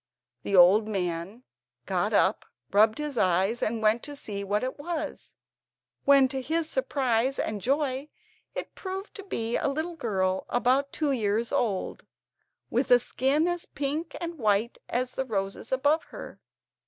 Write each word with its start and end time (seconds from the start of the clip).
The 0.41 0.55
old 0.55 0.87
man 0.87 1.43
got 1.85 2.11
up, 2.11 2.45
rubbed 2.71 2.97
his 2.97 3.19
eyes, 3.19 3.61
and 3.61 3.83
went 3.83 4.01
to 4.01 4.15
see 4.15 4.43
what 4.43 4.63
it 4.63 4.79
was, 4.79 5.35
when, 6.05 6.27
to 6.29 6.41
his 6.41 6.67
surprise 6.67 7.37
and 7.37 7.61
joy, 7.61 8.09
it 8.55 8.73
proved 8.73 9.13
to 9.17 9.23
be 9.23 9.57
a 9.57 9.67
little 9.67 9.95
girl 9.95 10.47
about 10.49 10.91
two 10.91 11.11
years 11.11 11.51
old, 11.51 12.07
with 12.71 12.89
a 12.89 12.97
skin 12.97 13.47
as 13.47 13.67
pink 13.67 14.15
and 14.19 14.39
white 14.39 14.79
as 14.89 15.11
the 15.11 15.23
roses 15.25 15.71
above 15.71 16.05
her. 16.05 16.41